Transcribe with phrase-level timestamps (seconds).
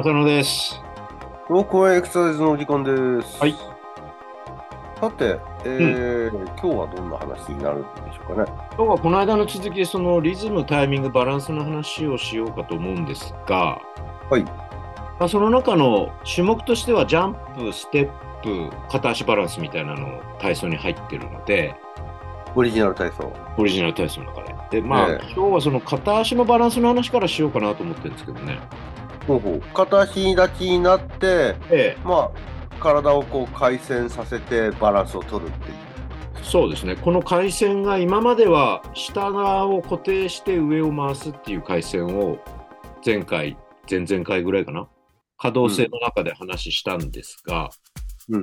[0.00, 0.80] 浅野です。
[1.50, 3.38] ローコアエクササイズのお時間です。
[3.38, 3.54] はい。
[4.98, 8.50] さて、えー今日はどんな話になるんでしょうかね。
[8.76, 13.78] 今日はこの間の続きでそのリズム、タイミング、バランスの話をしようかと思うんですが、
[14.30, 14.42] はい。
[14.42, 21.76] まあ、その中の種目としてはジャンプ、ステップ、片足バランスみたいなの体操に入ってるので、
[22.56, 23.30] オリジナル体操。
[23.58, 24.80] オリジナル体操の中で。
[24.80, 28.58] で、まあ、ええ今日はその片足のバランスの話からしようかなと思ってるんですけどね。
[29.38, 29.60] ほうほう。
[29.74, 35.76] 片足立ちになって、ええ、まあ、体をこう回旋させてバランスを取るっていう。
[36.42, 36.96] そうですね。
[36.96, 42.38] この回線が今までは下側を固定して上を回すっていう回線を
[43.04, 43.56] 前回、
[43.88, 44.88] 前々回ぐらいかな？
[45.36, 47.70] 可動性の中で話したんですが、
[48.30, 48.42] うん。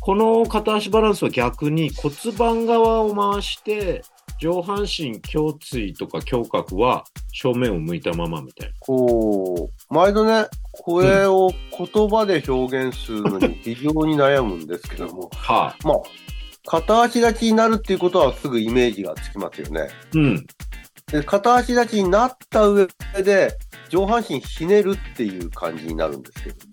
[0.00, 4.02] この片足バランスは逆に骨盤側を回して
[4.38, 8.74] 上半身胸椎とか胸郭は正面を向いたままみたいな。
[8.80, 15.96] こう、毎度ね、これを言葉で表現するのに非常に悩むんですけども、はあ、まあ、
[16.66, 19.88] 片足立ちになるっていうことはすぐイメージがつきますよね。
[20.14, 20.46] うん。
[21.06, 22.88] で片足立ちになった上
[23.22, 23.56] で、
[23.88, 26.65] 上半身ひねるっていう感じになるんですけど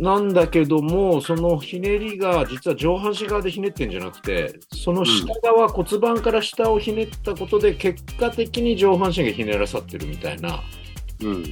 [0.00, 10.62] なんだけども、そのひねりが実は上半身側でひねってんじゃなくて、その下側、骨盤から下をひねったことで、結果的に上半身がひねらさってるみたいな。
[11.22, 11.44] うん。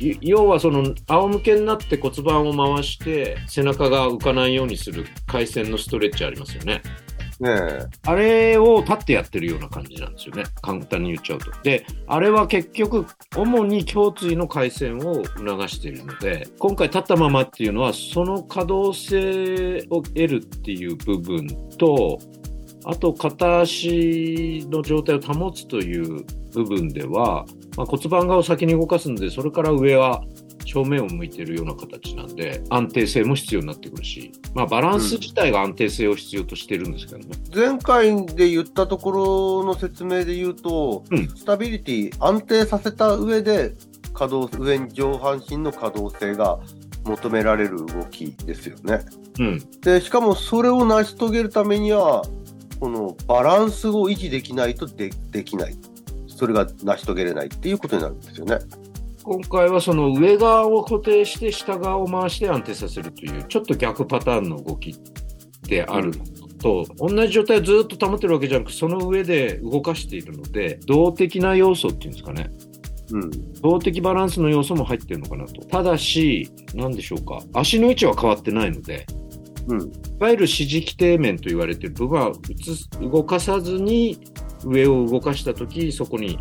[0.00, 6.82] い要はその仰向けになって骨盤を回して背中が浮かないようにする回旋のストレッチありますよね。
[7.44, 7.86] ね。
[8.04, 10.44] あれを立ってやってるような感じなんですよね。
[10.62, 11.50] 簡単に言っちゃうと。
[11.62, 13.06] で、あれは結局、
[13.36, 21.46] 主に胸椎の回旋を促しているので、今回立ったままっていうのは、その可動性を得るっていう部分
[21.78, 22.18] と、
[22.86, 30.22] あと片足の状態を保つという部分では、まあ、骨盤側を先に動かすんで、それから上は
[30.64, 37.26] 正面を向いているような形なんで、安定性も必要になってくるし、まあ、バランス自体が安定性を必要としてるんですけどね。
[37.54, 39.12] 前回で言ったとこ
[39.62, 43.74] ろの説明で言うと、うんスタビリティ安定させた上で、
[44.12, 46.60] 可動、上に上半身の可動性が
[47.04, 49.00] 求められる動きですよね。
[49.38, 49.80] うん。
[49.80, 52.22] で、しかもそれを成し遂げるためには、
[52.80, 55.76] このバランスを維持できないとでできない。
[56.26, 58.58] それが成し遂げれないっていうことになるんですよね。
[59.24, 64.94] 今回はその上側を固定して下側を回して安定させるというちょっと逆パターンの動き
[65.62, 66.24] であるの
[66.58, 72.50] と、同じ状態をずっと保ってるわけじゃなくその上で動かしているので動的な要素っていうんですかね
[73.12, 73.60] うん。
[73.62, 79.06] 動的バランスの要素も入ってるのかなとただし何でしょうか足の位置は変わってないので
[79.68, 79.80] うん。
[79.80, 79.84] い
[80.20, 82.32] わゆる支持基底面と言われている部分は
[83.00, 84.18] 動かさずに
[84.66, 86.38] 上を動かした時そこに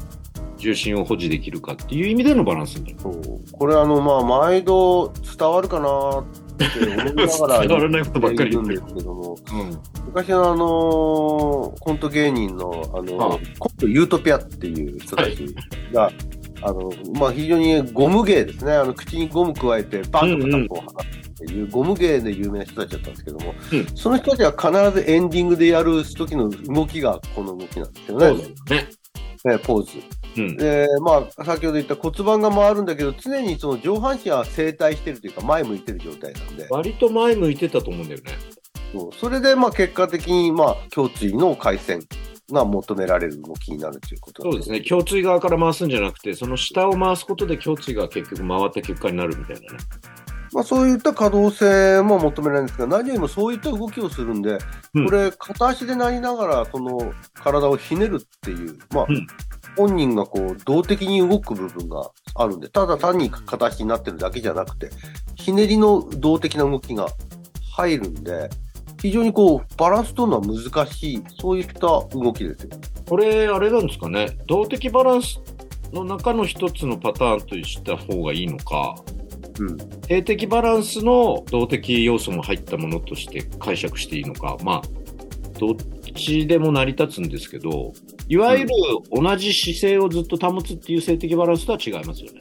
[0.64, 3.22] 重心を保持できるかっていう意味でのバランスになるそう。
[3.52, 6.26] これあの、まあ、毎度伝わるかなっ
[6.58, 15.56] て思いながら伝わらないことばっかり言うんですけども、うん昔のあのコント芸人の、あの、はあコントユートピアっていう人たち
[15.92, 16.12] が、
[16.62, 18.74] あの、まあ、非常にゴム芸ですね。
[18.74, 28.34] あの、口にゴム加えて、バンと片方を放つっていう、ゴム芸で有名な人たちだったんですけども、うんその人たちは必ずエンディングでやる時の動きがこの動きなんですよね。
[28.70, 28.88] ね。
[29.46, 29.92] ねポーズ。
[30.38, 30.58] うん。
[30.58, 38.32] で、まあ、先ほど言った骨盤が回るんだけど、常にその上半身は正対してるというか、前向いてる状態なんで、割と前向いてたと思うんだよね。
[38.94, 42.02] そうそれで、まあ、結果的に、まあ、胸椎の回旋
[42.52, 44.84] が求められる動きになるということそうですね。
[44.90, 49.68] 胸椎側から回すんじゃなくて、その下を回すことで胸椎が結局回った結果になるみたいなね。
[50.54, 54.60] まあ、そういった可動性も求められるんですが、何よりもそういった動きをするんで、
[54.94, 59.28] うんこれ、片足でなりながら、その体をひねるっていう、まあ、うん
[59.76, 64.90] 本人がこう、動的に動く部分があるんで、ただ単に片足になってるだけじゃなくて、
[65.36, 67.08] ひねりの動的な動きが
[67.76, 68.50] 入るんで、
[69.02, 72.70] 非常にこう、バランス取るのは難しい、そういった動きですよ。
[73.10, 74.38] これ、あれなんですかね。
[74.48, 75.42] 動的バランス
[75.92, 78.96] の中の一つのパターンとした方がいいのか、
[79.60, 79.78] うん。
[80.02, 84.82] 定的バランスの動的要素も入ったものとして解釈していいのか、まあ、
[85.60, 85.76] どっ
[86.14, 87.94] ちでも成り立つんですけど、
[88.28, 88.70] いわゆる
[89.12, 92.40] 同じ姿勢をずっと保つっていう性的バランスとは違いますよね。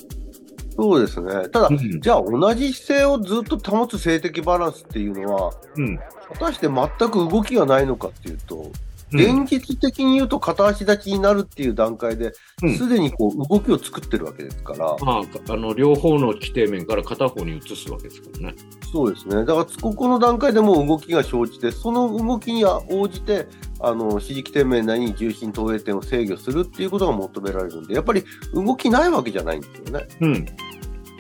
[0.74, 1.48] そうですね。
[1.50, 5.96] ただ、うんじゃあ同じ姿勢をずっと保つ性的バランスっていうのは、うん。
[5.96, 8.72] 果たして全く動きがないのかっていうと、うん
[9.12, 12.32] 現実的に言うと片足立ちになるっていう段階で
[12.62, 18.55] うん、すでにこう動きを作ってるわけですから、まあ、あの両方の基底面から片方に移すわけですからね。
[18.93, 19.37] そうですね。
[19.44, 23.49] だから、ここの段階でもう動きが生じて、その動きに応じて、
[23.81, 28.23] あの、指示点面内に重心投影点を制御するっていうことが求められるんで、やっぱり
[28.55, 30.06] 動きないわけじゃないんですよね。
[30.20, 30.47] うん。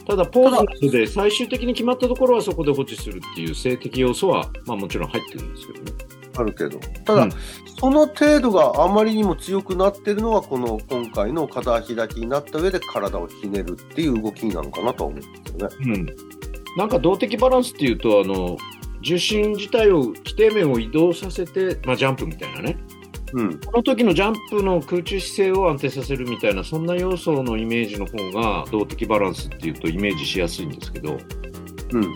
[0.06, 6.21] ただ、ポーズで最終的に決まったところはそこで保持するっていう性的要素は、まあもちろん入ってるんですけどね。
[6.36, 6.78] あるけど。
[7.04, 7.32] ただ、うん
[7.82, 15.76] その程度があまりにも強くなってるのが、この今回の片足立ちになった上で体をひねるっていう動きなのかなとは思うんですよね。
[15.96, 16.06] うん。
[16.76, 18.56] なんか動的バランスっていうと、あの、
[19.00, 22.76] 重心自体を、規定面を移動させて、まあジャンプみたいなね。
[23.32, 23.58] うん。
[23.58, 31.18] この時のジャンプの空中姿勢を安定させるみたいな、そんな要素のイメージの方が動的バランスっていうとイメージしやすいんですけど、
[31.94, 32.14] うん。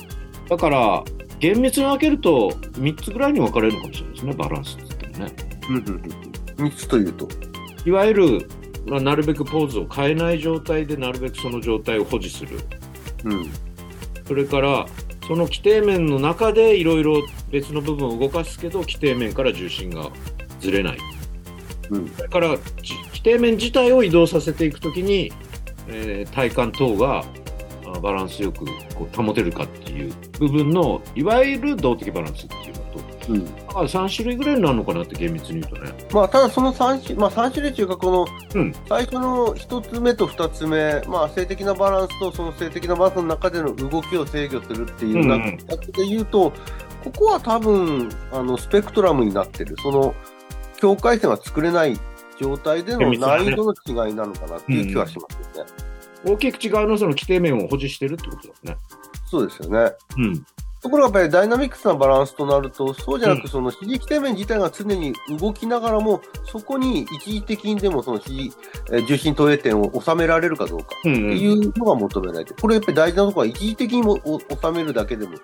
[0.48, 1.04] だから、
[1.38, 5.32] 厳密に分けると3つぐらいに分かれるのかもしれないですね、バランスって言ってもね。
[5.68, 5.76] うん。
[5.76, 6.70] うん。
[6.70, 7.28] 三つというと。
[7.84, 8.48] いわゆる、
[8.86, 12.58] まあ、なるべくポーズを変えない状態でなるべくその状態を保持する。
[13.24, 13.50] うん。
[14.26, 14.86] それから、
[15.26, 20.10] その規定面の中でいろいろ別の部分を動かすけど、規定面から重心が
[20.60, 20.98] ずれない。
[21.90, 22.08] うん。
[22.10, 25.32] それから、じ規定面自体を移動させていくときに、
[25.88, 27.24] えー体幹等があ
[28.00, 32.80] バランスよくこう保てるかっていう部分の、いわゆる動的バランスっていうの
[33.26, 33.44] と、うん。
[33.44, 35.92] だから3種類ぐらいになるのかなって厳密に言うとね。
[36.12, 46.52] まあ、ただその3種、まあ、三種類というか、このうん、最初の1つ目と2つ目、まあ、性的なバランスと、その性的なバランスの中での動きを制御するっていううんうなんかで言うと、
[47.04, 49.76] ここは多分、あの、スペクトラムになってる。
[49.80, 50.14] その、
[50.78, 51.98] 境界線は作れない
[52.40, 53.74] 状態での難易度の
[54.06, 55.85] 違いなのかなっていう気はしますよね。
[56.26, 58.78] 大きく違うのはその規定面を保持してるってことだね。
[59.26, 59.92] そうですよね。
[60.18, 60.46] うん。
[60.86, 68.52] ところがやっぱりダイナミックスなバランスとなると、そうじゃなく、その肘規定面自体が常に動きながらも、そこに一時的にでもその肘、
[68.92, 70.86] えー重心投影点を収められるかどうか。
[71.04, 71.38] うん、ってうん。
[71.38, 75.34] いうのが求められて、これやっぱり大事なところは、一時的にもお収めるだけでも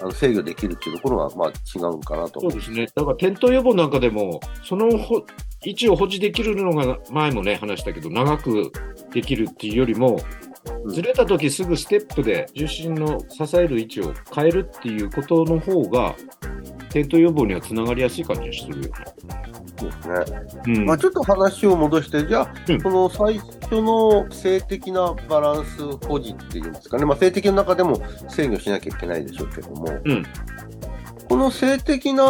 [0.00, 2.40] あの制御できるっていうところが、まあ、違うかなと。
[2.40, 2.86] そうですね。
[2.94, 5.24] だから転倒予防なんかでも、そのほ
[5.64, 8.72] 位置を保持できるのが、前もね、話したけど、長く
[9.12, 10.51] できるっていうよりも、うん
[10.86, 16.14] ずれた時すぐステップで重心の支える位置を変えるっていうことの方が、
[16.90, 18.90] 転倒予防にはつながりやすい感じがするよね。
[19.78, 20.64] そうですね。
[20.66, 20.84] うん。
[20.86, 22.80] まあ、ちょっと話を戻して、じゃあ、うん。
[22.80, 30.24] その最初の性的なバランス保持っていうんですかね、まあ、性的の中でも制御しなきゃいけないでしょうけども、うん。
[31.28, 32.24] この性的な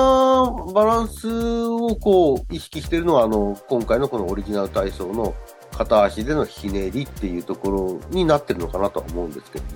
[0.72, 5.34] バランスをこう意識しているのは、あの今回のこのオリジナル体操の
[5.84, 9.70] 片足でのひねりっていうところになってるのかなとは思うんですけども。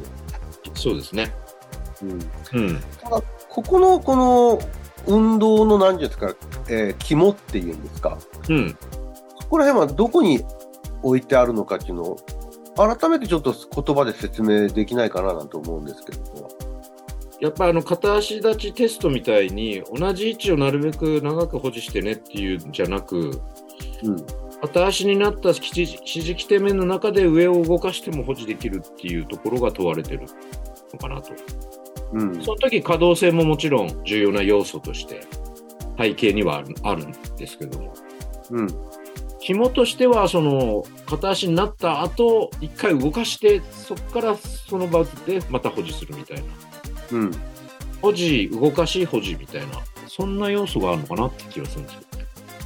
[0.75, 1.35] そうですね。
[2.03, 2.81] うんうん。
[3.49, 4.59] ここの、この、
[5.07, 6.35] 運動の何ですか、
[6.69, 8.19] えー肝っていうんですか、
[8.49, 8.77] うん。
[9.41, 10.45] そこら辺はどこに
[11.03, 12.17] 置いてあるのかっていうのを、
[12.77, 16.49] 改めてちょっと言葉で説明できないかななんて思うんですけども。
[17.41, 23.41] やっぱあの片足立ちテストみたいに同じ位置をなるべく長く保持してねっていうんじゃなく
[24.03, 24.27] うん。
[24.63, 30.27] 片足になった肘肘規定面の中で上を動かしても保持できるっていうところが問われてる
[30.93, 31.33] のかなと。
[32.13, 32.43] うん。
[32.43, 35.21] その時可動性ももちろん重要な要素として
[35.99, 37.95] 背景にはあるあるんですけども
[38.51, 38.69] うん。
[39.41, 46.45] 肝としてはその片足になった後一回動かしてそこからその場でまた保持するみたいな
[47.13, 47.31] うん。
[48.01, 52.01] 保持動かし保持みたいなそんな要素があるのかなって気がするんですよ。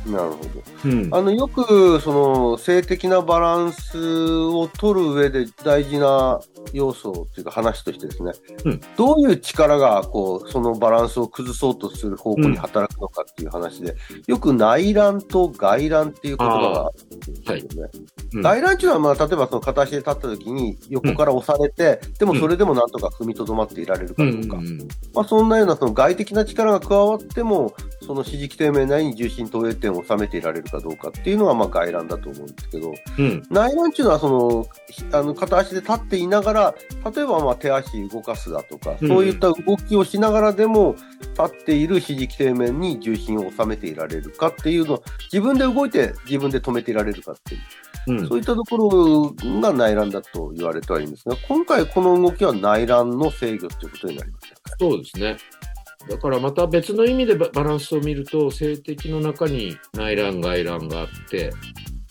[0.07, 0.91] なるほど。
[0.91, 1.09] うん。
[1.15, 3.99] あの、よく、その、性的なバランス
[4.47, 6.41] を取る上で大事な
[6.73, 8.33] 要素っていうか話としてですね、
[8.65, 8.81] うん。
[8.97, 13.95] どういう力が、こう、そのバランスを崩そうとする方向に働くのかっていう話で、
[14.27, 16.93] よく内乱と外乱っていう言葉があ
[17.53, 17.91] るんですよね。
[18.35, 18.43] うん。
[18.43, 24.57] 外乱っていうのは、まあ、例えばその片足で立った時に横から押されて、でもそれでもなんとか踏みとどまっていられるかどうか。
[24.57, 24.79] うん
[25.15, 36.75] まあ、そんなようなその外的な力が加わっても、その指示規定面内に重心投影点を収めていられるかどうかっていうのがまあ外乱だと思うんですけど、うん内乱っていうのはその、ひあの片足で立っていながら、
[37.15, 40.97] 例えばまあ手足動かすだとか、うんそういった動きをしながらでも、
[41.39, 54.57] 立っている指示規定面に重心を収めていられるかっていうのを、自分で動いて自分で止めていられるかっていう、うんそういったところが内乱だと言われてはいるんですが、今回この動きは内乱の制御ということになりますね。
[54.79, 55.37] そうですね。
[56.09, 61.53] だからまた別の意味でババランスを見ると、性的の中に内乱、外乱があって、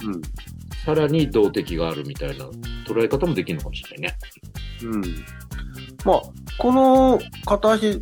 [0.03, 0.21] うん
[0.85, 2.45] さらに動的があるみたいな
[2.87, 4.17] 捉え方もできるのかもしれないね。
[4.83, 5.01] うん
[6.05, 6.21] まあ、
[6.57, 8.01] この片足立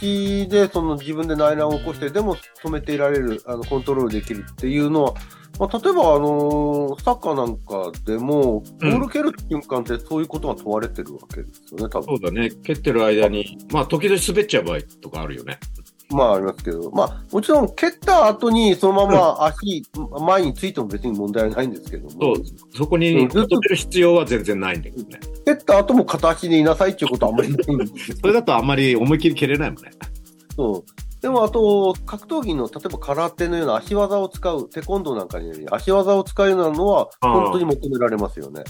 [0.00, 5.14] ちでその自分で内乱を起こして、でも止めていられる、あのコントロールできるっていうのは、
[5.58, 12.04] まあ、例えば、あのサッカーなんかでも、ボうんール蹴る瞬間ってそういうことが問われてるわけですよね、多分。
[12.04, 12.50] そうだね。
[12.50, 15.58] 蹴ってる間に、まあ時々滑っちゃう場合とかあるよね。
[16.10, 19.82] まあありますけど、まあもちろん蹴った後にそのまま足、
[20.26, 22.10] 前についても別に問題はないんですけども。
[22.10, 22.44] そう、
[22.76, 25.20] そこにずっとる必要は全然ないんだけどね。
[25.44, 29.90] 蹴った後も片足でいなさいっていうことはあんまりないんです それだとあんまり思いっきり蹴れないもんね。
[30.56, 31.07] そう。
[31.28, 38.64] でもあと、格闘技の例えば空手のような足技を使う、テコンドーなんかにより足技を使うようなのは本当に求められますよね。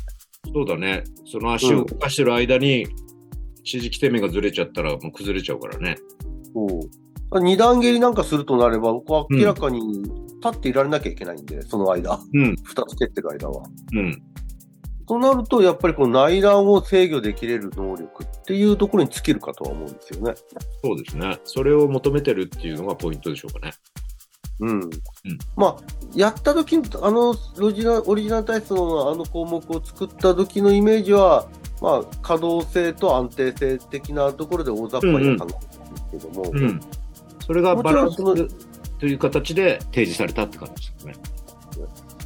[0.52, 1.04] そうだね。
[1.24, 2.88] その足を動かしてる間に、指
[3.64, 5.98] 示規定面がずれちゃったらもう崩れちゃうからね。
[6.52, 6.66] そ
[7.30, 7.40] う。
[7.40, 10.02] 二段蹴りなんかするとなれば、僕は明らかに
[10.42, 12.18] 立っていられなきゃいけないんで、その間。
[12.34, 12.56] うん。
[12.64, 13.62] 二つ蹴ってる間は。
[13.92, 14.22] うん。
[15.08, 20.34] となると、やっぱりこの内乱を制御できれる能力っていうところに尽きるかとは思うんですよね。
[20.84, 21.38] そうですね。
[21.44, 23.72] それを求めてるっていうのがポイントでしょうかね。
[24.60, 24.90] うん。
[25.56, 25.76] まあ、
[26.14, 31.48] やった時あのオリジナル、オリジナル体操のあの項目を作った時のイメージは、
[31.80, 36.80] まあ、可動性と安定性的なところで大雑把に考えたんですけども、うんうん、
[37.46, 38.16] それがバランス
[38.98, 41.14] という形で提示されたって感じですね。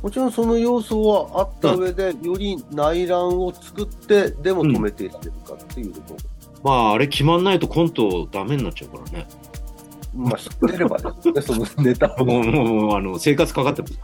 [0.03, 6.17] もちろんその要素はあった上で、より内乱を作って、でも止めていってるかっていうところ。
[6.65, 9.29] まあ、あれ決まんないとコントダメになっちゃうからね。
[10.15, 12.25] まあ、知ってればですね、 そのネタを。
[12.25, 13.99] もう、もう、あの、生活かかってます。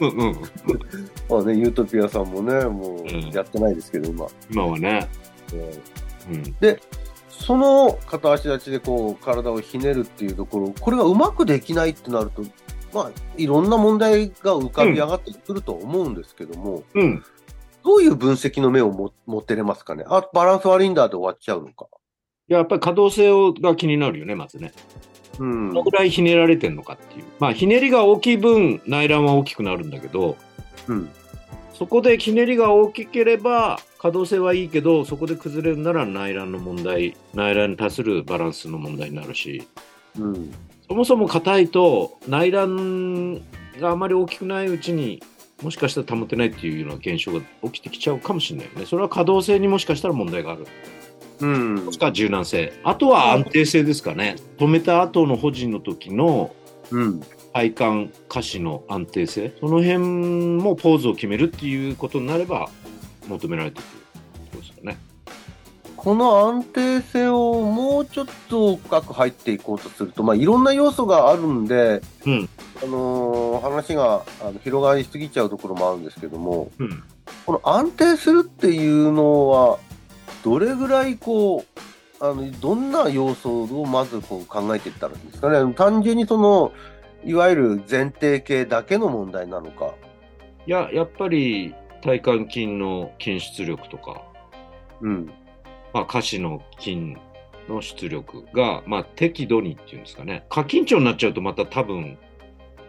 [0.00, 0.36] うんうん。
[1.28, 4.26] まあね、ユートピアさんもね、もうんうやってないですけど、今。
[4.50, 5.08] 今はね。
[5.54, 6.56] えーうん。
[7.28, 12.42] その片足立ちでこう体をひねるっていうところ、これがうまくできないってなると、
[12.92, 17.24] まあ、いろんな問題が浮かび上がってくると思うんですけども、うん。
[17.84, 20.04] どういう分析の目をも持ってれますかね？
[20.06, 21.86] あ、バランス悪いんだで終わっちゃうのか。
[22.48, 24.72] やっぱり可動性をが気になるよね、まずね。
[25.38, 25.68] うん。
[25.70, 27.24] どのぐらいひねられてんのかっていう。
[27.40, 30.36] まあ、ひねりが大きい分、内乱は大きくなるんだけど、
[30.86, 31.08] うん。
[31.72, 39.66] そこでひねりが大きければ、可動性はいいけど、そこで崩れるなら内乱の問題、内乱に対するバランスの問題になるし、
[40.18, 40.54] うん。
[40.88, 43.36] そもそも硬いと内乱
[43.80, 45.22] があまり大きくないうちに
[45.62, 48.86] もしかしたら保てないっていうような現象が起きてきちゃうかもしれないよね。
[48.86, 50.66] それは可動性にもしかしたら問題がある。
[51.40, 51.98] うんもし。
[51.98, 52.72] くは柔軟性。
[52.84, 54.36] あとは安定性ですかね。
[54.58, 56.54] 止めた後の保持の時の
[56.90, 57.22] うん。
[57.52, 59.52] 体幹、下肢の安定性。
[59.60, 62.70] その辺もポーズを決めるっていうことになれば
[63.28, 63.88] 求められてくる
[64.52, 65.11] そうですよね。
[66.02, 72.48] この安定性をもうちょっと深く入っていこうとすると、まあ、いろんな要素があるんで、うん
[72.82, 77.04] あのー話があの広がりすぎちゃうところもあるんですけども、うん。
[77.46, 79.78] この安定するっていうのは、
[80.42, 81.64] どれぐらいこう、
[82.18, 85.72] あのどんな要素をまずこう考えていったらいいんですかね？
[85.74, 86.72] 単純にその、
[87.24, 89.94] いわゆる前提系だけの問題なのか。
[90.66, 94.22] いや、やっぱり体幹筋の筋出力とか、
[95.00, 95.32] うん。
[95.92, 97.16] まあ、下肢の筋
[97.68, 100.44] の出力が、まあ、適度にっていうんですかね。
[100.48, 102.18] 過緊張になっちゃうとまた多分、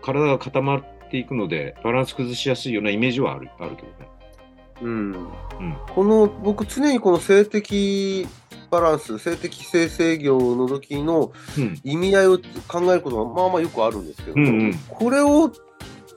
[0.01, 3.93] 体が固まっていくので、バランス崩しやすいようなイメージはあるあるけどね。
[4.81, 5.11] うん。
[5.11, 5.77] うん。
[5.93, 8.27] この、僕常にこの性的
[8.69, 11.79] バランス、性的性制御の時のうん。
[11.83, 15.51] 意味合いを考えることがまあまあよくあるんですけど、うんうんこれを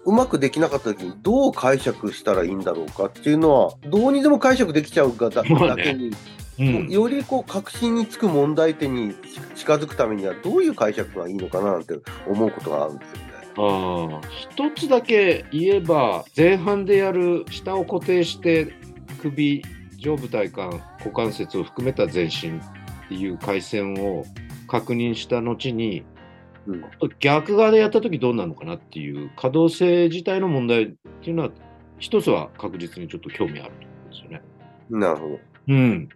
[0.06, 6.12] うまくできなかった時にどう解釈したらいいんだろうかっていうのは、どうにでも解釈できちゃうがだ,、けに、
[6.58, 9.14] うん、よりこう確信につく問題点に
[9.54, 11.94] 近づくためにはどういう解釈がいいのかななんて
[12.26, 13.36] 思うことがあるんですよね。
[13.58, 14.20] ああ、
[14.50, 18.72] 一つだけ言えば、前半でやる下を固定して
[19.20, 19.64] 首、
[19.98, 20.60] 上部体幹、
[20.98, 22.62] 股関節を含めた全身っ
[23.08, 24.24] ていう回線を
[24.68, 26.84] 確認した後に、うん
[27.20, 30.86] 逆側でやった時どうなるのかなっていう可動性自体の問題っ
[31.22, 31.50] ていうのは、
[31.98, 34.42] 一つは確実にちょっと興味あると思うんですよね。
[34.90, 35.38] なるほど。
[35.68, 36.08] うん。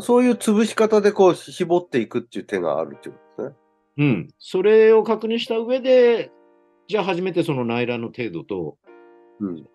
[0.00, 3.56] そういう潰し方でこう絞っていくっていう手があるっていうことですね。
[3.98, 4.28] うん。
[4.38, 6.30] それを確認した上で、
[6.88, 8.76] じゃあ初めてその内乱の程度と、
[9.40, 9.66] うん。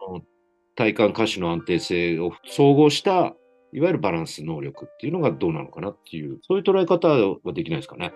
[0.76, 3.36] 体幹下肢の安定性を総合した、
[3.72, 8.14] いわゆるバランス能力っていうのがどうなのかなっていう、そういう捉え方はできないですかね。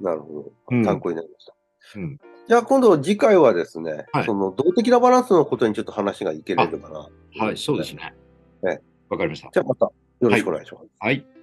[0.00, 0.90] なるほうんど。
[0.90, 1.54] 参考になりました。
[1.96, 2.18] うん。
[2.48, 7.08] じゃあ今度次回はですね、はいその動的なバランスのことにちょっと話がいければな。
[7.38, 8.14] はい、そうですね。
[8.62, 9.50] ねわかりました。
[9.52, 9.90] じゃあまた
[10.26, 10.86] よろしくお願いします。
[10.98, 11.35] はい。